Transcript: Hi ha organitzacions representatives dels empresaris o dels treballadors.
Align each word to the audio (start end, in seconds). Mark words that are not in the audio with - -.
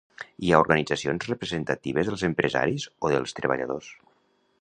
Hi 0.45 0.47
ha 0.53 0.59
organitzacions 0.63 1.27
representatives 1.31 2.09
dels 2.11 2.23
empresaris 2.29 2.87
o 3.09 3.13
dels 3.17 3.37
treballadors. 3.41 3.93